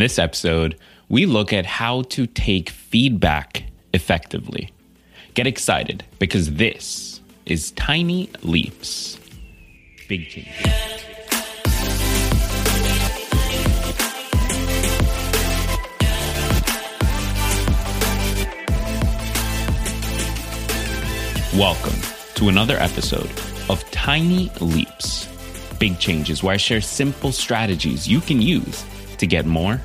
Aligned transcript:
this 0.00 0.18
episode, 0.18 0.76
we 1.08 1.26
look 1.26 1.52
at 1.52 1.66
how 1.66 2.02
to 2.02 2.26
take 2.26 2.70
feedback 2.70 3.64
effectively. 3.92 4.72
Get 5.34 5.46
excited 5.46 6.04
because 6.18 6.54
this 6.54 7.20
is 7.44 7.70
Tiny 7.72 8.30
Leaps. 8.42 9.18
Big 10.08 10.28
changes. 10.28 10.54
Welcome 21.54 22.00
to 22.36 22.48
another 22.48 22.76
episode 22.78 23.30
of 23.68 23.84
Tiny 23.90 24.50
Leaps, 24.60 25.28
Big 25.78 25.98
Changes, 25.98 26.42
where 26.42 26.54
I 26.54 26.56
share 26.56 26.80
simple 26.80 27.32
strategies 27.32 28.08
you 28.08 28.20
can 28.20 28.40
use 28.40 28.82
to 29.18 29.26
get 29.26 29.44
more 29.44 29.80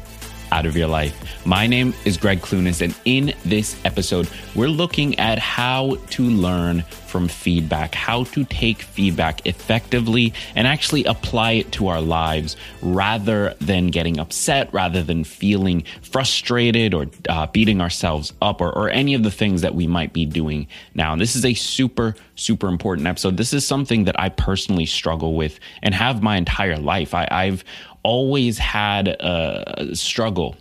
out 0.56 0.66
of 0.66 0.78
your 0.78 0.88
life. 0.88 1.46
My 1.46 1.68
name 1.68 1.94
is 2.06 2.16
Gregg 2.16 2.40
Clunis, 2.40 2.82
and 2.82 2.96
in 3.04 3.34
this 3.44 3.76
episode, 3.84 4.30
we're 4.56 4.70
looking 4.70 5.20
at 5.20 5.38
how 5.38 5.98
to 6.12 6.24
learn 6.24 6.84
from 6.84 7.28
feedback, 7.28 7.94
how 7.94 8.24
to 8.24 8.46
take 8.46 8.82
feedback 8.82 9.46
effectively 9.46 10.34
and 10.56 10.66
actually 10.66 11.04
apply 11.06 11.52
it 11.52 11.72
to 11.74 11.88
our 11.88 12.02
lives 12.02 12.56
rather 12.82 13.54
than 13.60 13.88
getting 13.88 14.18
upset, 14.18 14.74
rather 14.74 15.04
than 15.04 15.26
feeling 15.26 15.84
frustrated 16.02 16.94
or 16.94 17.08
uh, 17.28 17.48
beating 17.48 17.82
ourselves 17.82 18.32
up 18.42 18.62
or, 18.62 18.72
or 18.72 18.90
any 18.90 19.14
of 19.14 19.24
the 19.24 19.32
things 19.32 19.62
that 19.62 19.76
we 19.76 19.88
might 19.88 20.14
be 20.14 20.26
doing 20.26 20.68
now. 20.94 21.12
And 21.12 21.22
this 21.22 21.36
is 21.36 21.44
a 21.46 21.54
super, 21.54 22.16
super 22.36 22.68
important 22.68 23.08
episode. 23.08 23.36
This 23.36 23.54
is 23.54 23.68
something 23.68 24.06
that 24.06 24.18
I 24.18 24.30
personally 24.30 24.86
struggle 24.86 25.36
with 25.36 25.60
and 25.82 25.94
have 25.94 26.24
my 26.24 26.38
entire 26.38 26.78
life. 26.78 27.14
I, 27.14 27.28
I've 27.30 27.64
always 28.06 28.60
had 28.60 29.08
a 29.08 29.90
struggle 29.96 30.56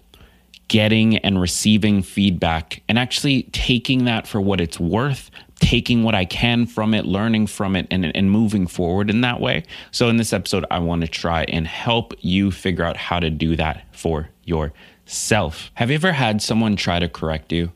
getting 0.69 1.19
and 1.19 1.39
receiving 1.39 2.03
feedback 2.03 2.83
and 2.89 2.99
actually 2.99 3.43
taking 3.53 4.07
that 4.07 4.27
for 4.27 4.41
what 4.41 4.63
it's 4.63 4.81
worth, 4.81 5.31
taking 5.61 6.03
what 6.03 6.15
I 6.15 6.25
can 6.25 6.65
from 6.65 6.95
it, 6.95 7.05
learning 7.05 7.49
from 7.49 7.77
it, 7.77 7.87
and, 7.91 8.05
and 8.17 8.31
moving 8.31 8.67
forward 8.67 9.11
in 9.11 9.21
that 9.21 9.41
way. 9.41 9.65
So, 9.91 10.09
in 10.09 10.17
this 10.17 10.33
episode, 10.33 10.65
I 10.71 10.79
want 10.79 11.03
to 11.03 11.07
try 11.07 11.45
and 11.45 11.67
help 11.67 12.15
you 12.21 12.51
figure 12.51 12.83
out 12.83 12.97
how 12.97 13.21
to 13.21 13.29
do 13.29 13.57
that 13.57 13.85
for 13.93 14.31
yourself. 14.45 15.71
Have 15.75 15.91
you 15.91 15.97
ever 15.97 16.13
had 16.13 16.41
someone 16.41 16.77
try 16.77 16.99
to 16.99 17.11
correct 17.11 17.53
you? 17.53 17.73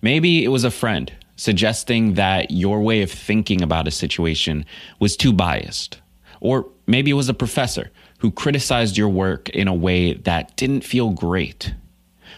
Maybe 0.00 0.44
it 0.44 0.48
was 0.48 0.62
a 0.62 0.70
friend 0.70 1.12
suggesting 1.34 2.14
that 2.14 2.52
your 2.52 2.80
way 2.80 3.02
of 3.02 3.10
thinking 3.10 3.62
about 3.62 3.88
a 3.88 3.92
situation 3.92 4.64
was 5.00 5.16
too 5.16 5.32
biased. 5.32 6.00
Or 6.40 6.68
maybe 6.86 7.10
it 7.10 7.14
was 7.14 7.28
a 7.28 7.34
professor 7.34 7.90
who 8.18 8.30
criticized 8.30 8.96
your 8.96 9.08
work 9.08 9.48
in 9.50 9.68
a 9.68 9.74
way 9.74 10.14
that 10.14 10.56
didn't 10.56 10.82
feel 10.82 11.10
great. 11.10 11.74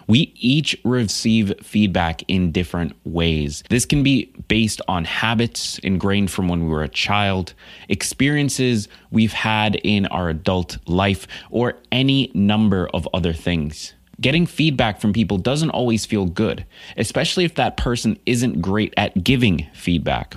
We 0.07 0.33
each 0.37 0.77
receive 0.85 1.53
feedback 1.63 2.23
in 2.29 2.53
different 2.53 2.95
ways. 3.05 3.63
This 3.71 3.85
can 3.85 4.03
be 4.03 4.27
based 4.49 4.81
on 4.89 5.05
habits 5.05 5.79
ingrained 5.79 6.31
from 6.31 6.49
when 6.49 6.65
we 6.65 6.71
were 6.71 6.83
a 6.83 6.89
child, 6.89 7.55
experiences 7.89 8.89
we've 9.11 9.33
had 9.33 9.77
in 9.77 10.07
our 10.07 10.29
adult 10.29 10.79
life, 10.87 11.27
or 11.51 11.75
any 11.93 12.31
number 12.35 12.89
of 12.93 13.09
other 13.15 13.33
things. 13.33 13.95
Getting 14.21 14.47
feedback 14.47 15.01
from 15.01 15.13
people 15.13 15.39
doesn't 15.39 15.71
always 15.71 16.05
feel 16.05 16.27
good, 16.27 16.67
especially 16.97 17.45
if 17.45 17.55
that 17.55 17.77
person 17.77 18.19
isn't 18.27 18.61
great 18.61 18.93
at 18.97 19.25
giving 19.25 19.67
feedback. 19.73 20.37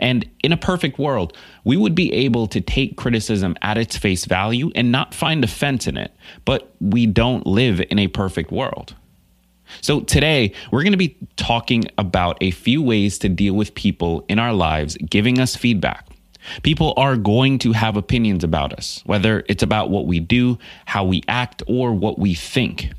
And 0.00 0.28
in 0.42 0.52
a 0.52 0.56
perfect 0.56 0.98
world, 0.98 1.36
we 1.64 1.76
would 1.76 1.94
be 1.94 2.12
able 2.12 2.46
to 2.48 2.60
take 2.60 2.96
criticism 2.96 3.56
at 3.62 3.78
its 3.78 3.96
face 3.96 4.24
value 4.24 4.70
and 4.74 4.92
not 4.92 5.14
find 5.14 5.44
offense 5.44 5.86
in 5.86 5.96
it. 5.96 6.12
But 6.44 6.70
we 6.80 7.06
don't 7.06 7.46
live 7.46 7.80
in 7.90 7.98
a 7.98 8.08
perfect 8.08 8.50
world. 8.50 8.94
So 9.80 10.00
today, 10.00 10.52
we're 10.70 10.82
going 10.82 10.92
to 10.92 10.98
be 10.98 11.16
talking 11.36 11.84
about 11.98 12.38
a 12.40 12.52
few 12.52 12.82
ways 12.82 13.18
to 13.18 13.28
deal 13.28 13.54
with 13.54 13.74
people 13.74 14.24
in 14.28 14.38
our 14.38 14.52
lives 14.52 14.96
giving 14.96 15.40
us 15.40 15.56
feedback. 15.56 16.06
People 16.62 16.94
are 16.96 17.16
going 17.16 17.58
to 17.60 17.72
have 17.72 17.96
opinions 17.96 18.44
about 18.44 18.72
us, 18.72 19.02
whether 19.06 19.44
it's 19.48 19.64
about 19.64 19.90
what 19.90 20.06
we 20.06 20.20
do, 20.20 20.58
how 20.84 21.04
we 21.04 21.22
act, 21.26 21.62
or 21.66 21.92
what 21.92 22.18
we 22.18 22.34
think. 22.34 22.90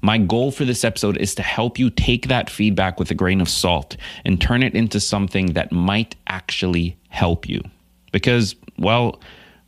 My 0.00 0.18
goal 0.18 0.50
for 0.52 0.64
this 0.64 0.84
episode 0.84 1.16
is 1.16 1.34
to 1.34 1.42
help 1.42 1.78
you 1.78 1.90
take 1.90 2.28
that 2.28 2.48
feedback 2.48 3.00
with 3.00 3.10
a 3.10 3.14
grain 3.14 3.40
of 3.40 3.48
salt 3.48 3.96
and 4.24 4.40
turn 4.40 4.62
it 4.62 4.74
into 4.74 5.00
something 5.00 5.54
that 5.54 5.72
might 5.72 6.14
actually 6.28 6.96
help 7.08 7.48
you. 7.48 7.62
Because, 8.12 8.54
well, 8.78 9.20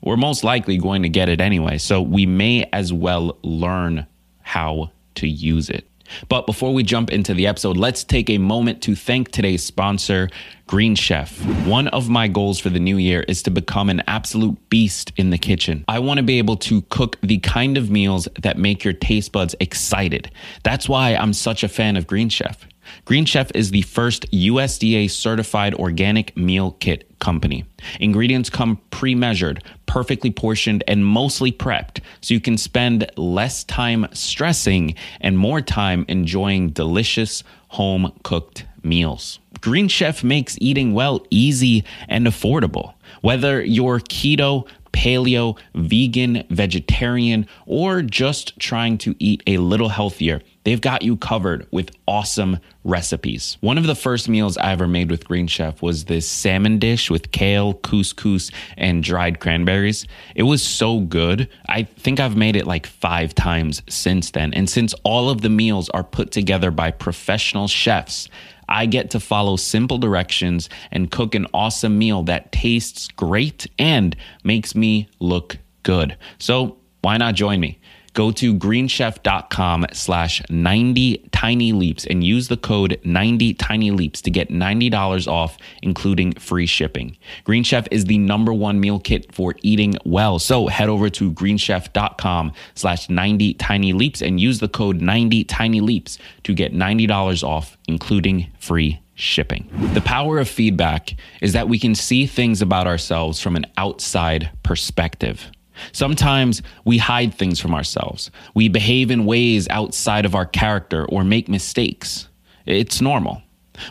we're 0.02 0.16
most 0.16 0.44
likely 0.44 0.78
going 0.78 1.02
to 1.02 1.08
get 1.08 1.28
it 1.28 1.41
anyway, 1.41 1.78
so 1.78 2.00
we 2.00 2.26
may 2.26 2.68
as 2.72 2.92
well 2.92 3.38
learn 3.42 4.06
how 4.42 4.91
to 5.16 5.28
use 5.28 5.68
it. 5.68 5.90
But 6.28 6.47
before 6.47 6.72
we 6.72 6.82
jump 6.82 7.10
into 7.10 7.34
the 7.34 7.47
episode, 7.47 7.76
let's 7.76 8.04
take 8.04 8.31
a 8.31 8.38
moment 8.38 8.82
to 8.82 8.94
thank 8.94 9.31
today's 9.31 9.62
sponsor, 9.62 10.28
Green 10.66 10.94
Chef. 10.94 11.44
One 11.66 11.88
of 11.88 12.09
my 12.09 12.28
goals 12.28 12.59
for 12.59 12.71
the 12.71 12.78
new 12.78 12.97
year 12.97 13.25
is 13.26 13.43
to 13.44 13.50
become 13.50 13.91
an 13.91 14.03
absolute 14.06 14.56
beast 14.71 15.12
in 15.16 15.31
the 15.31 15.38
kitchen. 15.38 15.84
I 15.88 15.98
want 15.98 16.19
to 16.19 16.22
be 16.22 16.38
able 16.38 16.56
to 16.59 16.82
cook 16.82 17.19
the 17.22 17.38
kind 17.38 17.76
of 17.76 17.91
meals 17.91 18.28
that 18.41 18.56
make 18.56 18.84
your 18.84 18.94
taste 18.94 19.32
buds 19.32 19.54
excited. 19.60 20.31
That's 20.62 20.88
why 20.88 21.15
I'm 21.15 21.32
such 21.32 21.65
a 21.65 21.69
fan 21.69 21.97
of 21.97 22.06
Green 22.06 22.28
Chef. 22.28 22.66
Green 23.05 23.25
Chef 23.25 23.51
is 23.55 23.71
the 23.71 23.83
first 23.83 24.31
USDA 24.31 25.11
certified 25.11 25.75
organic 25.75 26.37
meal 26.37 26.73
kit 26.81 27.06
company. 27.19 27.65
Ingredients 27.99 28.51
come 28.51 28.81
pre 28.91 29.15
measured, 29.15 29.62
perfectly 29.87 30.31
portioned, 30.31 30.84
and 30.87 31.05
mostly 31.05 31.53
prepped, 31.53 32.01
so 32.21 32.34
you 32.34 32.41
can 32.41 32.56
spend 32.56 33.11
less 33.17 33.65
time 33.65 34.06
stressing 34.12 34.95
and 35.21 35.39
more 35.39 35.61
time 35.61 36.05
enjoying 36.09 36.71
delicious 36.71 37.43
home 37.69 38.12
cooked 38.23 38.67
meals. 38.83 39.39
Green 39.61 39.89
Chef 39.89 40.25
makes 40.25 40.57
eating 40.61 40.95
well 40.95 41.25
easy 41.31 41.84
and 42.09 42.27
affordable. 42.27 42.95
Whether 43.21 43.62
you're 43.62 44.01
keto, 44.01 44.67
paleo, 44.93 45.59
vegan, 45.75 46.45
vegetarian, 46.51 47.47
or 47.67 48.03
just 48.03 48.59
trying 48.59 48.99
to 48.99 49.15
eat 49.19 49.43
a 49.47 49.59
little 49.59 49.91
healthier, 49.91 50.41
They've 50.65 50.81
got 50.81 51.03
you 51.03 51.16
covered 51.16 51.66
with 51.71 51.91
awesome 52.06 52.59
recipes. 52.84 53.56
One 53.60 53.78
of 53.78 53.87
the 53.87 53.94
first 53.94 54.28
meals 54.28 54.59
I 54.59 54.72
ever 54.72 54.87
made 54.87 55.10
with 55.10 55.26
Green 55.26 55.47
Chef 55.47 55.81
was 55.81 56.04
this 56.04 56.28
salmon 56.28 56.78
dish 56.78 57.10
with 57.10 57.31
kale, 57.32 57.75
couscous, 57.75 58.50
and 58.76 59.03
dried 59.03 59.41
cranberries. 59.41 60.06
It 60.34 60.43
was 60.43 60.62
so 60.62 61.00
good. 61.00 61.48
I 61.69 61.84
think 61.84 62.21
I've 62.21 62.37
made 62.37 62.56
it 62.56 62.66
like 62.66 62.87
five 62.87 63.34
times 63.34 63.82
since 63.88 64.32
then. 64.32 64.53
And 64.53 64.69
since 64.69 64.94
all 65.03 65.31
of 65.31 65.41
the 65.41 65.48
meals 65.48 65.88
are 65.91 66.04
put 66.04 66.31
together 66.31 66.71
by 66.71 66.91
professional 66.91 67.66
chefs, 67.66 68.28
I 68.69 68.87
get 68.87 69.10
to 69.10 69.21
follow 69.21 69.56
simple 69.56 69.98
directions 69.98 70.69
and 70.92 71.10
cook 71.10 71.34
an 71.34 71.47
awesome 71.53 71.98
meal 71.98 72.22
that 72.25 72.53
tastes 72.53 73.09
great 73.09 73.66
and 73.78 74.15
makes 74.44 74.75
me 74.75 75.09
look 75.19 75.56
good. 75.82 76.16
So 76.38 76.77
why 77.00 77.16
not 77.16 77.34
join 77.34 77.60
me? 77.60 77.81
Go 78.12 78.32
to 78.32 78.54
greenchef.com 78.54 79.87
slash 79.93 80.43
90 80.50 81.28
tiny 81.32 81.72
leaps 81.72 82.06
and 82.06 82.25
use 82.25 82.48
the 82.48 82.56
code 82.56 83.00
90 83.04 83.54
tiny 83.54 83.91
leaps 83.91 84.21
to 84.22 84.31
get 84.31 84.48
$90 84.50 85.28
off, 85.28 85.56
including 85.82 86.32
free 86.32 86.66
shipping. 86.66 87.16
Green 87.44 87.62
Chef 87.62 87.87
is 87.91 88.06
the 88.06 88.19
number 88.19 88.53
one 88.53 88.81
meal 88.81 88.98
kit 88.98 89.32
for 89.34 89.54
eating 89.62 89.97
well. 90.04 90.38
So 90.38 90.66
head 90.66 90.88
over 90.88 91.09
to 91.10 91.31
greenchef.com 91.32 92.53
slash 92.75 93.09
90 93.09 93.54
tiny 93.54 93.93
leaps 93.93 94.22
and 94.22 94.41
use 94.41 94.59
the 94.59 94.69
code 94.69 95.00
90 95.00 95.44
tiny 95.44 95.81
leaps 95.81 96.19
to 96.44 96.54
get 96.54 96.72
$90 96.72 97.44
off, 97.44 97.78
including 97.87 98.48
free 98.59 99.00
shipping. 99.15 99.69
The 99.94 100.00
power 100.00 100.38
of 100.38 100.48
feedback 100.48 101.15
is 101.41 101.53
that 101.53 101.69
we 101.69 101.78
can 101.78 101.94
see 101.94 102.27
things 102.27 102.62
about 102.62 102.87
ourselves 102.87 103.41
from 103.41 103.56
an 103.56 103.66
outside 103.77 104.50
perspective. 104.62 105.50
Sometimes 105.92 106.62
we 106.84 106.98
hide 106.98 107.34
things 107.34 107.60
from 107.60 107.74
ourselves. 107.74 108.30
We 108.54 108.68
behave 108.68 109.10
in 109.10 109.26
ways 109.26 109.68
outside 109.68 110.24
of 110.24 110.34
our 110.34 110.46
character 110.46 111.04
or 111.06 111.24
make 111.24 111.48
mistakes. 111.48 112.28
It's 112.66 113.00
normal. 113.00 113.42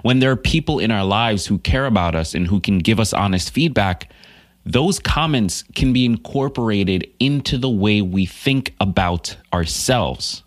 When 0.02 0.20
there 0.20 0.32
are 0.32 0.36
people 0.36 0.80
in 0.80 0.92
our 0.92 1.06
lives 1.06 1.48
who 1.48 1.58
care 1.58 1.86
about 1.86 2.16
us 2.16 2.34
and 2.34 2.48
who 2.48 2.60
can 2.60 2.80
give 2.80 3.00
us 3.00 3.14
honest 3.14 3.52
feedback, 3.52 4.12
those 4.66 5.00
comments 5.00 5.64
can 5.74 5.94
be 5.94 6.06
incorporated 6.06 7.08
into 7.20 7.58
the 7.58 7.70
way 7.70 8.02
we 8.02 8.26
think 8.26 8.76
about 8.80 9.36
ourselves. 9.52 10.44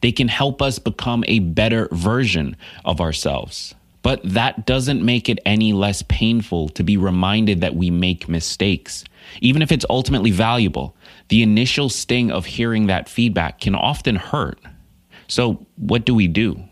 They 0.00 0.12
can 0.12 0.28
help 0.28 0.60
us 0.60 0.78
become 0.78 1.24
a 1.28 1.38
better 1.38 1.88
version 1.92 2.56
of 2.84 3.00
ourselves. 3.00 3.74
But 4.02 4.20
that 4.24 4.66
doesn't 4.66 5.04
make 5.04 5.28
it 5.28 5.38
any 5.44 5.72
less 5.72 6.02
painful 6.02 6.70
to 6.70 6.82
be 6.82 6.96
reminded 6.96 7.60
that 7.60 7.76
we 7.76 7.90
make 7.90 8.28
mistakes. 8.28 9.04
Even 9.40 9.62
if 9.62 9.70
it's 9.70 9.84
ultimately 9.90 10.30
valuable, 10.30 10.96
the 11.28 11.42
initial 11.42 11.88
sting 11.88 12.30
of 12.30 12.46
hearing 12.46 12.86
that 12.86 13.08
feedback 13.08 13.60
can 13.60 13.74
often 13.74 14.16
hurt. 14.16 14.58
So, 15.28 15.66
what 15.76 16.04
do 16.04 16.14
we 16.14 16.28
do? 16.28 16.64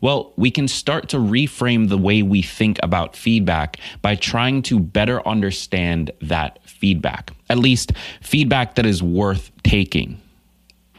Well, 0.00 0.32
we 0.36 0.50
can 0.50 0.68
start 0.68 1.08
to 1.10 1.18
reframe 1.18 1.88
the 1.88 1.98
way 1.98 2.22
we 2.22 2.42
think 2.42 2.78
about 2.82 3.16
feedback 3.16 3.78
by 4.02 4.16
trying 4.16 4.62
to 4.62 4.78
better 4.78 5.26
understand 5.26 6.10
that 6.20 6.58
feedback, 6.68 7.30
at 7.48 7.58
least 7.58 7.92
feedback 8.20 8.74
that 8.74 8.86
is 8.86 9.02
worth 9.02 9.50
taking. 9.62 10.20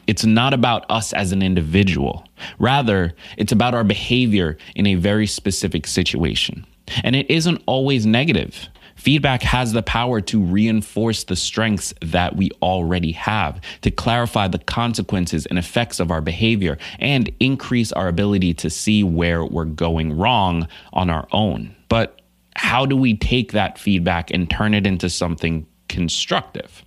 It's 0.07 0.25
not 0.25 0.53
about 0.53 0.85
us 0.89 1.13
as 1.13 1.31
an 1.31 1.41
individual. 1.41 2.27
Rather, 2.59 3.13
it's 3.37 3.51
about 3.51 3.73
our 3.73 3.83
behavior 3.83 4.57
in 4.75 4.87
a 4.87 4.95
very 4.95 5.27
specific 5.27 5.87
situation. 5.87 6.65
And 7.03 7.15
it 7.15 7.29
isn't 7.29 7.63
always 7.65 8.05
negative. 8.05 8.69
Feedback 8.95 9.41
has 9.43 9.73
the 9.73 9.83
power 9.83 10.21
to 10.21 10.41
reinforce 10.41 11.25
the 11.25 11.35
strengths 11.35 11.93
that 12.01 12.35
we 12.35 12.49
already 12.61 13.11
have, 13.11 13.59
to 13.81 13.91
clarify 13.91 14.47
the 14.47 14.59
consequences 14.59 15.45
and 15.47 15.59
effects 15.59 15.99
of 15.99 16.11
our 16.11 16.21
behavior, 16.21 16.77
and 16.99 17.29
increase 17.39 17.91
our 17.91 18.07
ability 18.07 18.53
to 18.53 18.69
see 18.69 19.03
where 19.03 19.43
we're 19.43 19.65
going 19.65 20.17
wrong 20.17 20.67
on 20.93 21.09
our 21.09 21.27
own. 21.33 21.75
But 21.89 22.21
how 22.55 22.85
do 22.85 22.95
we 22.95 23.17
take 23.17 23.51
that 23.51 23.77
feedback 23.77 24.31
and 24.31 24.49
turn 24.49 24.73
it 24.73 24.87
into 24.87 25.09
something 25.09 25.67
constructive? 25.89 26.84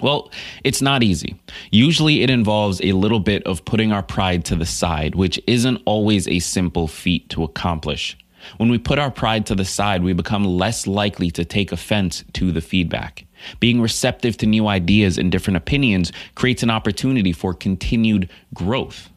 Well, 0.00 0.30
it's 0.64 0.80
not 0.80 1.02
easy. 1.02 1.36
Usually 1.70 2.22
it 2.22 2.30
involves 2.30 2.80
a 2.80 2.92
little 2.92 3.20
bit 3.20 3.44
of 3.44 3.64
putting 3.64 3.92
our 3.92 4.02
pride 4.02 4.44
to 4.46 4.56
the 4.56 4.66
side, 4.66 5.14
which 5.14 5.40
isn't 5.46 5.82
always 5.84 6.26
a 6.26 6.38
simple 6.38 6.88
feat 6.88 7.28
to 7.30 7.44
accomplish. 7.44 8.16
When 8.56 8.70
we 8.70 8.78
put 8.78 8.98
our 8.98 9.10
pride 9.10 9.46
to 9.46 9.54
the 9.54 9.64
side, 9.64 10.02
we 10.02 10.12
become 10.12 10.44
less 10.44 10.86
likely 10.86 11.30
to 11.32 11.44
take 11.44 11.72
offense 11.72 12.24
to 12.32 12.50
the 12.50 12.60
feedback. 12.60 13.26
Being 13.60 13.80
receptive 13.80 14.36
to 14.38 14.46
new 14.46 14.66
ideas 14.66 15.18
and 15.18 15.30
different 15.30 15.56
opinions 15.56 16.12
creates 16.34 16.62
an 16.62 16.70
opportunity 16.70 17.32
for 17.32 17.54
continued 17.54 18.28
growth. 18.54 19.10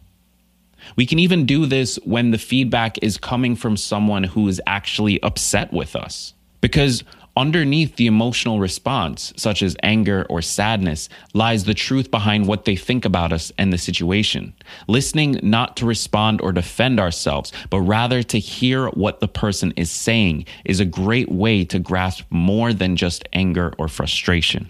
We 0.96 1.06
can 1.06 1.20
even 1.20 1.46
do 1.46 1.66
this 1.66 1.98
when 2.04 2.32
the 2.32 2.38
feedback 2.38 3.02
is 3.02 3.18
coming 3.18 3.56
from 3.56 3.78
someone 3.78 4.24
who 4.24 4.48
is 4.48 4.62
actually 4.68 5.22
upset 5.24 5.74
with 5.74 5.96
us. 5.96 6.34
Because 6.62 7.04
Underneath 7.38 7.98
the 7.98 8.08
emotional 8.08 8.60
response, 8.60 9.34
such 9.36 9.62
as 9.62 9.76
anger 9.84 10.26
or 10.30 10.42
sadness, 10.42 11.10
lies 11.34 11.66
the 11.66 11.74
truth 11.74 12.10
behind 12.10 12.48
what 12.48 12.64
they 12.64 12.78
think 12.78 13.04
about 13.04 13.34
us 13.34 13.52
and 13.58 13.74
the 13.74 13.78
situation. 13.78 14.54
Listening 14.88 15.40
not 15.44 15.76
to 15.78 15.86
respond 15.86 16.40
or 16.40 16.54
defend 16.54 16.98
ourselves, 16.98 17.52
but 17.70 17.82
rather 17.82 18.24
to 18.24 18.40
hear 18.40 18.88
what 18.90 19.20
the 19.20 19.28
person 19.28 19.74
is 19.76 19.92
saying 19.92 20.46
is 20.64 20.80
a 20.80 20.86
great 20.86 21.30
way 21.30 21.66
to 21.66 21.78
grasp 21.78 22.24
more 22.30 22.72
than 22.72 22.96
just 22.96 23.28
anger 23.34 23.74
or 23.78 23.90
frustration. 23.90 24.70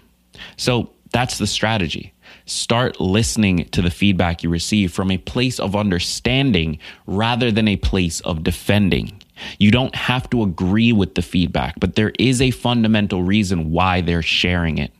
So 0.56 0.90
that's 1.12 1.38
the 1.38 1.46
strategy. 1.46 2.12
Start 2.48 3.00
listening 3.00 3.64
to 3.70 3.82
the 3.82 3.90
feedback 3.90 4.44
you 4.44 4.50
receive 4.50 4.92
from 4.92 5.10
a 5.10 5.18
place 5.18 5.58
of 5.58 5.74
understanding 5.74 6.78
rather 7.04 7.50
than 7.50 7.66
a 7.66 7.74
place 7.76 8.20
of 8.20 8.44
defending. 8.44 9.20
You 9.58 9.72
don't 9.72 9.96
have 9.96 10.30
to 10.30 10.44
agree 10.44 10.92
with 10.92 11.16
the 11.16 11.22
feedback, 11.22 11.74
but 11.80 11.96
there 11.96 12.12
is 12.20 12.40
a 12.40 12.52
fundamental 12.52 13.24
reason 13.24 13.72
why 13.72 14.00
they're 14.00 14.22
sharing 14.22 14.78
it. 14.78 14.92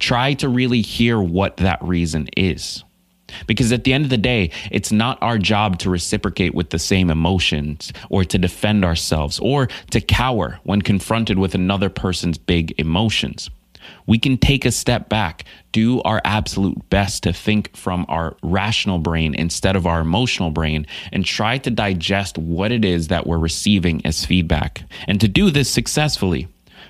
Try 0.00 0.34
to 0.34 0.48
really 0.48 0.82
hear 0.82 1.22
what 1.22 1.58
that 1.58 1.80
reason 1.80 2.28
is. 2.36 2.82
Because 3.46 3.70
at 3.70 3.84
the 3.84 3.92
end 3.92 4.02
of 4.02 4.10
the 4.10 4.18
day, 4.18 4.50
it's 4.72 4.90
not 4.90 5.22
our 5.22 5.38
job 5.38 5.78
to 5.78 5.90
reciprocate 5.90 6.56
with 6.56 6.70
the 6.70 6.78
same 6.80 7.08
emotions 7.08 7.92
or 8.08 8.24
to 8.24 8.36
defend 8.36 8.84
ourselves 8.84 9.38
or 9.38 9.68
to 9.92 10.00
cower 10.00 10.58
when 10.64 10.82
confronted 10.82 11.38
with 11.38 11.54
another 11.54 11.88
person's 11.88 12.36
big 12.36 12.74
emotions 12.78 13.48
we 14.06 14.18
can 14.18 14.38
take 14.38 14.64
a 14.64 14.70
step 14.70 15.08
back, 15.08 15.44
do 15.72 16.02
our 16.02 16.20
absolute 16.24 16.88
best 16.90 17.22
to 17.22 17.32
think 17.32 17.76
from 17.76 18.06
our 18.08 18.36
rational 18.42 18.98
brain 18.98 19.34
instead 19.34 19.76
of 19.76 19.86
our 19.86 20.00
emotional 20.00 20.50
brain, 20.50 20.86
and 21.12 21.24
try 21.24 21.58
to 21.58 21.70
digest 21.70 22.38
what 22.38 22.72
it 22.72 22.84
is 22.84 23.08
that 23.08 23.26
we're 23.26 23.38
receiving 23.38 24.04
as 24.04 24.24
feedback. 24.24 24.82
And 25.06 25.20
to 25.20 25.28
do 25.28 25.50
this 25.50 25.70
successfully, 25.70 26.48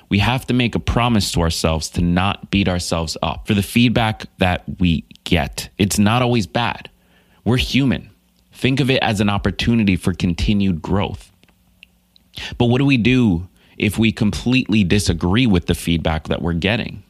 we 0.08 0.18
have 0.18 0.46
to 0.46 0.54
make 0.54 0.74
a 0.74 0.80
promise 0.80 1.30
to 1.32 1.40
ourselves 1.40 1.88
to 1.90 2.00
not 2.00 2.50
beat 2.50 2.68
ourselves 2.68 3.16
up 3.22 3.46
for 3.46 3.54
the 3.54 3.62
feedback 3.62 4.26
that 4.38 4.64
we 4.78 5.04
get. 5.24 5.68
It's 5.78 5.98
not 5.98 6.22
always 6.22 6.46
bad. 6.46 6.90
We're 7.44 7.56
human. 7.56 8.10
Think 8.52 8.80
of 8.80 8.90
it 8.90 9.02
as 9.02 9.20
an 9.20 9.30
opportunity 9.30 9.96
for 9.96 10.12
continued 10.12 10.82
growth. 10.82 11.30
But 12.58 12.66
what 12.66 12.78
do 12.78 12.84
we 12.84 12.96
do 12.96 13.48
if 13.80 13.98
we 13.98 14.12
completely 14.12 14.84
disagree 14.84 15.46
with 15.46 15.64
the 15.64 15.74
feedback 15.74 16.28
that 16.28 16.42
we're 16.42 16.52
getting. 16.52 17.02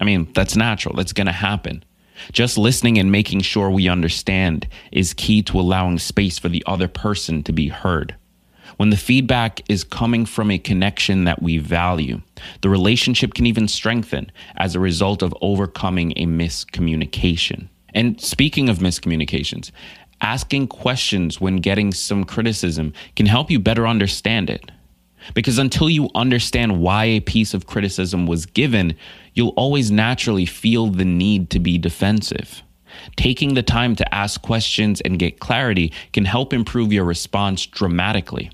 I 0.00 0.04
mean, 0.04 0.32
that's 0.32 0.56
natural, 0.56 0.96
that's 0.96 1.12
going 1.12 1.26
to 1.26 1.32
happen. 1.32 1.84
Just 2.32 2.56
listening 2.56 2.98
and 2.98 3.12
making 3.12 3.42
sure 3.42 3.70
we 3.70 3.88
understand 3.88 4.66
is 4.90 5.12
key 5.12 5.42
to 5.42 5.60
allowing 5.60 5.98
space 5.98 6.38
for 6.38 6.48
the 6.48 6.64
other 6.66 6.88
person 6.88 7.42
to 7.42 7.52
be 7.52 7.68
heard. 7.68 8.14
When 8.78 8.88
the 8.88 8.96
feedback 8.96 9.60
is 9.68 9.84
coming 9.84 10.24
from 10.24 10.50
a 10.50 10.58
connection 10.58 11.24
that 11.24 11.42
we 11.42 11.58
value, 11.58 12.22
the 12.62 12.70
relationship 12.70 13.34
can 13.34 13.44
even 13.44 13.68
strengthen 13.68 14.32
as 14.56 14.74
a 14.74 14.80
result 14.80 15.22
of 15.22 15.36
overcoming 15.42 16.14
a 16.16 16.24
miscommunication. 16.24 17.68
And 17.92 18.18
speaking 18.18 18.70
of 18.70 18.78
miscommunications, 18.78 19.72
asking 20.22 20.68
questions 20.68 21.38
when 21.38 21.56
getting 21.56 21.92
some 21.92 22.24
criticism 22.24 22.94
can 23.14 23.26
help 23.26 23.50
you 23.50 23.58
better 23.58 23.86
understand 23.86 24.48
it. 24.48 24.70
Because 25.32 25.58
until 25.58 25.88
you 25.88 26.10
understand 26.14 26.80
why 26.80 27.04
a 27.04 27.20
piece 27.20 27.54
of 27.54 27.66
criticism 27.66 28.26
was 28.26 28.46
given, 28.46 28.96
you'll 29.32 29.54
always 29.56 29.90
naturally 29.90 30.46
feel 30.46 30.88
the 30.88 31.04
need 31.04 31.50
to 31.50 31.58
be 31.58 31.78
defensive. 31.78 32.62
Taking 33.16 33.54
the 33.54 33.62
time 33.62 33.96
to 33.96 34.14
ask 34.14 34.40
questions 34.42 35.00
and 35.00 35.18
get 35.18 35.40
clarity 35.40 35.92
can 36.12 36.24
help 36.24 36.52
improve 36.52 36.92
your 36.92 37.04
response 37.04 37.66
dramatically. 37.66 38.50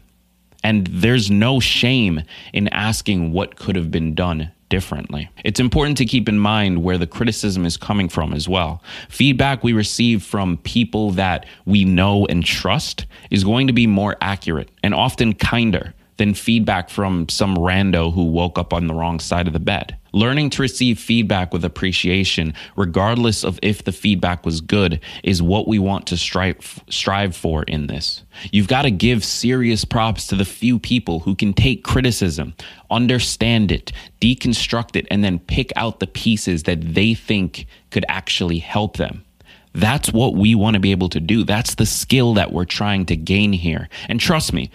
And 0.63 0.87
there's 0.87 1.31
no 1.31 1.61
shame 1.61 2.23
in 2.53 2.69
asking 2.69 3.33
what 3.33 3.57
could 3.57 3.77
have 3.77 3.91
been 3.91 4.15
done 4.15 4.53
differently. 4.69 5.29
It's 5.45 5.59
important 5.59 5.99
to 5.99 6.07
keep 6.07 6.29
in 6.29 6.39
mind 6.39 6.83
where 6.83 6.99
the 6.99 7.07
criticism 7.07 7.67
is 7.67 7.77
coming 7.77 8.09
from 8.09 8.33
as 8.33 8.49
well. 8.49 8.83
Feedback 9.09 9.65
we 9.65 9.73
receive 9.73 10.23
from 10.23 10.59
people 10.59 11.11
that 11.13 11.45
we 11.67 11.85
know 11.85 12.25
and 12.27 12.45
trust 12.45 13.07
is 13.31 13.43
going 13.43 13.67
to 13.67 13.73
be 13.73 13.87
more 13.87 14.17
accurate 14.21 14.71
and 14.83 14.95
often 14.95 15.35
kinder 15.35 15.93
than 16.21 16.35
feedback 16.35 16.91
from 16.91 17.27
some 17.31 17.57
rando 17.57 18.13
who 18.13 18.25
woke 18.25 18.59
up 18.59 18.75
on 18.75 18.87
the 18.87 18.93
wrong 18.93 19.19
side 19.19 19.47
of 19.47 19.55
the 19.55 19.59
bed. 19.59 19.97
Learning 20.13 20.51
to 20.51 20.61
receive 20.61 20.99
feedback 20.99 21.51
with 21.51 21.65
appreciation, 21.65 22.53
regardless 22.77 23.43
of 23.43 23.59
if 23.63 23.85
the 23.85 23.93
feedback 23.93 24.45
was 24.45 24.61
good, 24.61 25.01
is 25.25 25.41
what 25.41 25.67
we 25.67 25.79
want 25.79 26.07
to 26.07 26.19
strive, 26.19 26.85
strive 26.91 27.35
for 27.35 27.63
in 27.63 27.87
this. 27.87 28.23
You've 28.53 28.69
got 28.69 28.83
to 28.83 28.91
give 28.91 29.25
serious 29.25 29.87
props 29.87 30.27
to 30.27 30.37
the 30.37 30.45
few 30.45 30.79
people 30.79 31.21
who 31.21 31.35
can 31.35 31.55
take 31.55 31.85
criticism, 31.85 32.53
understand 32.91 33.73
it, 33.73 33.91
deconstruct 34.21 34.97
it, 34.97 35.07
and 35.11 35.25
then 35.25 35.39
pick 35.39 35.73
out 35.75 36.01
the 36.01 36.07
pieces 36.07 36.65
that 36.65 36.95
they 36.95 37.15
think 37.15 37.65
could 37.91 38.05
actually 38.11 38.59
help 38.59 38.99
them. 38.99 39.25
That's 39.73 40.13
what 40.13 40.35
we 40.35 40.55
want 40.55 40.75
to 40.75 40.81
be 40.81 40.91
able 40.91 41.09
to 41.11 41.21
do. 41.21 41.45
That's 41.45 41.77
the 41.77 41.87
skill 41.87 42.35
that 42.35 42.53
we're 42.53 42.67
trying 42.67 43.07
to 43.07 43.17
gain 43.17 43.55
here. 43.55 43.89
And 44.09 44.21
trust 44.21 44.53
me, 44.53 44.71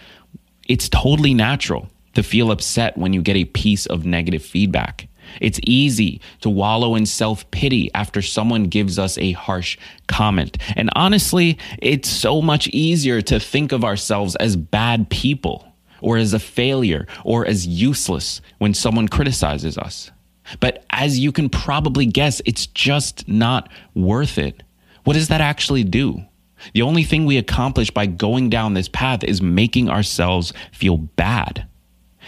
it's 0.65 0.89
totally 0.89 1.33
natural 1.33 1.89
to 2.13 2.23
feel 2.23 2.51
upset 2.51 2.97
when 2.97 3.13
you 3.13 3.21
get 3.21 3.35
a 3.35 3.45
piece 3.45 3.85
of 3.85 4.05
negative 4.05 4.43
feedback. 4.43 5.07
It's 5.41 5.59
easy 5.63 6.21
to 6.41 6.49
wallow 6.49 6.95
in 6.95 7.05
self 7.05 7.49
pity 7.51 7.93
after 7.93 8.21
someone 8.21 8.65
gives 8.65 8.99
us 8.99 9.17
a 9.17 9.31
harsh 9.33 9.77
comment. 10.07 10.57
And 10.75 10.89
honestly, 10.95 11.57
it's 11.79 12.09
so 12.09 12.41
much 12.41 12.67
easier 12.67 13.21
to 13.23 13.39
think 13.39 13.71
of 13.71 13.83
ourselves 13.83 14.35
as 14.37 14.55
bad 14.55 15.09
people 15.09 15.67
or 16.01 16.17
as 16.17 16.33
a 16.33 16.39
failure 16.39 17.07
or 17.23 17.45
as 17.45 17.65
useless 17.65 18.41
when 18.59 18.73
someone 18.73 19.07
criticizes 19.07 19.77
us. 19.77 20.11
But 20.59 20.85
as 20.91 21.17
you 21.17 21.31
can 21.31 21.49
probably 21.49 22.05
guess, 22.05 22.41
it's 22.45 22.67
just 22.67 23.27
not 23.27 23.71
worth 23.95 24.37
it. 24.37 24.61
What 25.03 25.13
does 25.13 25.29
that 25.29 25.41
actually 25.41 25.83
do? 25.83 26.23
The 26.73 26.81
only 26.81 27.03
thing 27.03 27.25
we 27.25 27.37
accomplish 27.37 27.91
by 27.91 28.05
going 28.05 28.49
down 28.49 28.73
this 28.73 28.89
path 28.89 29.23
is 29.23 29.41
making 29.41 29.89
ourselves 29.89 30.53
feel 30.71 30.97
bad. 30.97 31.67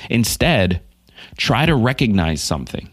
Instead, 0.09 0.81
try 1.37 1.65
to 1.65 1.75
recognize 1.75 2.41
something. 2.41 2.89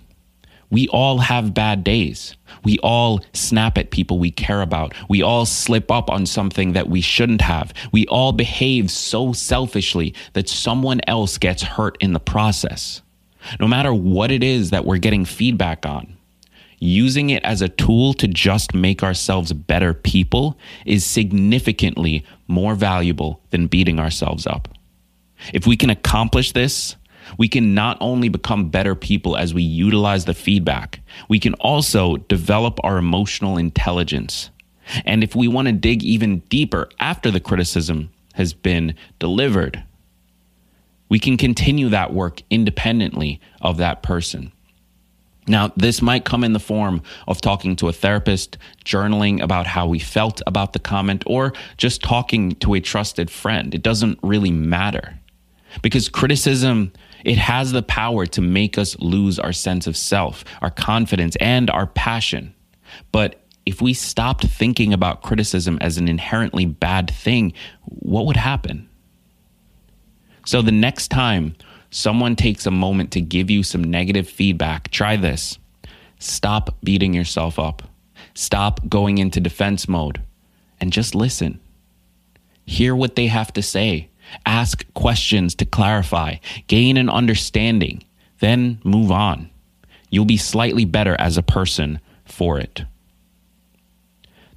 We 0.70 0.88
all 0.88 1.18
have 1.18 1.54
bad 1.54 1.84
days. 1.84 2.34
We 2.64 2.78
all 2.78 3.20
snap 3.32 3.78
at 3.78 3.90
people 3.90 4.18
we 4.18 4.30
care 4.30 4.62
about. 4.62 4.94
We 5.08 5.22
all 5.22 5.46
slip 5.46 5.90
up 5.90 6.10
on 6.10 6.26
something 6.26 6.72
that 6.72 6.88
we 6.88 7.00
shouldn't 7.00 7.42
have. 7.42 7.72
We 7.92 8.06
all 8.06 8.32
behave 8.32 8.90
so 8.90 9.32
selfishly 9.32 10.14
that 10.32 10.48
someone 10.48 11.00
else 11.06 11.38
gets 11.38 11.62
hurt 11.62 11.96
in 12.00 12.12
the 12.12 12.20
process. 12.20 13.02
No 13.60 13.68
matter 13.68 13.92
what 13.92 14.32
it 14.32 14.42
is 14.42 14.70
that 14.70 14.84
we're 14.84 14.98
getting 14.98 15.24
feedback 15.24 15.86
on, 15.86 16.16
using 16.78 17.30
it 17.30 17.42
as 17.44 17.62
a 17.62 17.68
tool 17.68 18.14
to 18.14 18.28
just 18.28 18.74
make 18.74 19.02
ourselves 19.02 19.52
better 19.52 19.94
people 19.94 20.58
is 20.84 21.04
significantly 21.04 22.24
more 22.48 22.74
valuable 22.74 23.40
than 23.50 23.66
beating 23.66 23.98
ourselves 23.98 24.46
up. 24.46 24.68
If 25.52 25.66
we 25.66 25.76
can 25.76 25.90
accomplish 25.90 26.52
this, 26.52 26.96
we 27.38 27.48
can 27.48 27.74
not 27.74 27.96
only 28.00 28.28
become 28.28 28.68
better 28.68 28.94
people 28.94 29.36
as 29.36 29.54
we 29.54 29.62
utilize 29.62 30.24
the 30.24 30.34
feedback, 30.34 31.00
we 31.28 31.38
can 31.38 31.54
also 31.54 32.16
develop 32.16 32.78
our 32.84 32.98
emotional 32.98 33.56
intelligence. 33.56 34.50
And 35.04 35.24
if 35.24 35.34
we 35.34 35.48
want 35.48 35.66
to 35.66 35.72
dig 35.72 36.02
even 36.02 36.40
deeper 36.50 36.88
after 37.00 37.30
the 37.30 37.40
criticism 37.40 38.10
has 38.34 38.52
been 38.52 38.94
delivered, 39.18 39.82
we 41.08 41.18
can 41.18 41.36
continue 41.36 41.88
that 41.90 42.12
work 42.12 42.42
independently 42.50 43.40
of 43.60 43.76
that 43.78 44.02
person. 44.02 44.52
Now, 45.46 45.72
this 45.76 46.00
might 46.00 46.24
come 46.24 46.42
in 46.42 46.54
the 46.54 46.60
form 46.60 47.02
of 47.28 47.40
talking 47.40 47.76
to 47.76 47.88
a 47.88 47.92
therapist, 47.92 48.56
journaling 48.84 49.42
about 49.42 49.66
how 49.66 49.86
we 49.86 49.98
felt 49.98 50.40
about 50.46 50.72
the 50.72 50.78
comment, 50.78 51.22
or 51.26 51.52
just 51.76 52.02
talking 52.02 52.52
to 52.56 52.74
a 52.74 52.80
trusted 52.80 53.30
friend. 53.30 53.74
It 53.74 53.82
doesn't 53.82 54.18
really 54.22 54.50
matter 54.50 55.18
because 55.82 56.08
criticism 56.08 56.92
it 57.24 57.38
has 57.38 57.72
the 57.72 57.82
power 57.82 58.26
to 58.26 58.40
make 58.40 58.78
us 58.78 58.98
lose 58.98 59.38
our 59.38 59.52
sense 59.52 59.86
of 59.86 59.96
self, 59.96 60.44
our 60.60 60.70
confidence, 60.70 61.36
and 61.36 61.70
our 61.70 61.86
passion. 61.86 62.54
But 63.12 63.40
if 63.66 63.80
we 63.80 63.94
stopped 63.94 64.46
thinking 64.46 64.92
about 64.92 65.22
criticism 65.22 65.78
as 65.80 65.96
an 65.96 66.06
inherently 66.06 66.66
bad 66.66 67.10
thing, 67.10 67.54
what 67.82 68.26
would 68.26 68.36
happen? 68.36 68.88
So 70.44 70.62
the 70.62 70.72
next 70.72 71.08
time 71.08 71.56
someone 71.90 72.36
takes 72.36 72.66
a 72.66 72.70
moment 72.70 73.10
to 73.12 73.20
give 73.20 73.50
you 73.50 73.62
some 73.62 73.82
negative 73.82 74.28
feedback, 74.28 74.90
try 74.90 75.16
this. 75.16 75.58
Stop 76.18 76.76
beating 76.82 77.14
yourself 77.14 77.58
up. 77.58 77.82
Stop 78.34 78.88
going 78.88 79.18
into 79.18 79.40
defense 79.40 79.88
mode 79.88 80.20
and 80.80 80.92
just 80.92 81.14
listen. 81.14 81.60
Hear 82.66 82.96
what 82.96 83.14
they 83.14 83.26
have 83.26 83.52
to 83.54 83.62
say. 83.62 84.08
Ask 84.46 84.84
questions 84.94 85.54
to 85.56 85.64
clarify. 85.64 86.36
Gain 86.66 86.96
an 86.96 87.08
understanding. 87.08 88.02
Then 88.40 88.80
move 88.84 89.10
on. 89.12 89.50
You'll 90.10 90.24
be 90.24 90.36
slightly 90.36 90.84
better 90.84 91.16
as 91.18 91.36
a 91.36 91.42
person 91.42 92.00
for 92.24 92.58
it. 92.58 92.84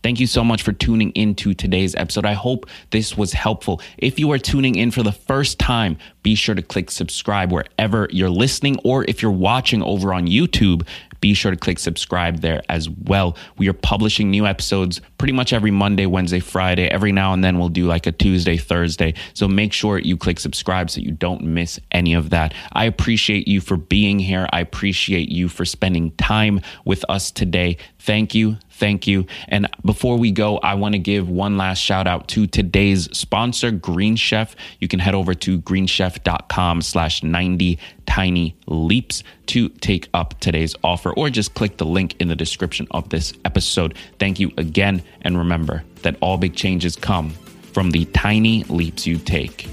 Thank 0.04 0.20
you 0.20 0.28
so 0.28 0.44
much 0.44 0.62
for 0.62 0.72
tuning 0.72 1.12
into 1.12 1.54
today's 1.54 1.96
episode. 1.96 2.26
I 2.26 2.34
hope 2.34 2.68
this 2.92 3.18
was 3.18 3.34
helpful. 3.34 3.82
If 3.98 4.20
you 4.20 4.32
are 4.32 4.38
tuning 4.38 4.76
in 4.76 4.92
for 4.92 5.04
the 5.04 5.12
first 5.12 5.60
time, 5.60 5.98
be 6.24 6.36
sure 6.36 6.56
to 6.56 6.62
click 6.62 6.92
subscribe 6.92 7.52
wherever 7.52 8.08
you're 8.12 8.30
listening, 8.30 8.78
or 8.84 9.06
if 9.06 9.22
you're 9.22 9.32
watching 9.32 9.82
over 9.82 10.14
on 10.14 10.28
YouTube, 10.28 10.88
be 11.20 11.34
sure 11.34 11.52
to 11.52 11.58
click 11.58 11.80
subscribe 11.80 12.42
there 12.42 12.62
as 12.70 12.90
well. 12.90 13.36
We 13.58 13.68
are 13.70 13.74
publishing 13.74 14.30
new 14.30 14.46
episodes 14.46 15.02
pretty 15.18 15.34
much 15.34 15.54
every 15.54 15.72
Monday, 15.72 16.06
Wednesday, 16.06 16.40
Friday. 16.40 16.88
Every 16.88 17.12
now 17.12 17.34
and 17.34 17.44
then 17.44 17.58
we'll 17.58 17.70
do 17.70 17.88
like 17.88 18.08
a 18.08 18.12
Tuesday, 18.12 18.58
Thursday. 18.58 19.14
So 19.34 19.48
make 19.48 19.74
sure 19.74 20.00
you 20.00 20.18
click 20.18 20.40
subscribe 20.40 20.90
so 20.90 21.02
you 21.02 21.12
don't 21.12 21.44
miss 21.44 21.80
any 21.92 22.14
of 22.14 22.30
that. 22.32 22.54
I 22.74 22.86
appreciate 22.86 23.48
you 23.48 23.62
for 23.62 23.78
being 23.78 24.20
here. 24.20 24.48
I 24.52 24.62
appreciate 24.62 25.30
you 25.30 25.50
for 25.50 25.66
spending 25.66 26.12
time 26.12 26.62
with 26.86 27.04
us 27.10 27.32
today. 27.32 27.78
Thank 28.00 28.36
you. 28.36 28.58
Thank 28.70 29.08
you. 29.08 29.26
And 29.48 29.68
before 29.84 30.18
we 30.18 30.32
go, 30.32 30.60
I 30.60 30.76
want 30.76 30.94
to 30.94 31.00
give 31.00 31.30
one 31.30 31.58
last 31.58 31.80
shout 31.80 32.06
out 32.06 32.28
to 32.30 32.46
today's 32.46 33.10
sponsor, 33.18 33.72
Green 33.72 34.16
Chef. 34.16 34.56
You 34.80 34.88
can 34.88 35.00
head 35.00 35.16
over 35.16 35.34
to 35.34 35.60
greenchef.com 35.60 36.84
slash 36.84 37.24
90 37.24 37.80
tiny 38.08 38.56
leaps 38.66 39.24
to 39.48 39.70
take 39.70 40.10
up 40.14 40.40
today's 40.40 40.76
offer 40.84 41.14
or 41.14 41.30
just 41.30 41.54
click 41.54 41.78
the 41.78 41.86
link 41.86 42.16
in 42.20 42.28
the 42.28 42.36
description 42.36 42.88
of 42.92 43.10
this 43.10 43.34
episode. 43.46 43.96
Thank 44.18 44.40
you 44.40 44.52
again. 44.58 45.04
And 45.22 45.38
remember 45.38 45.84
that 46.02 46.16
all 46.22 46.38
big 46.38 46.56
changes 46.56 46.96
come 46.96 47.30
from 47.74 47.92
the 47.92 48.06
tiny 48.06 48.64
leaps 48.64 49.06
you 49.06 49.18
take 49.18 49.66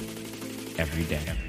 every 0.78 1.04
day. 1.04 1.43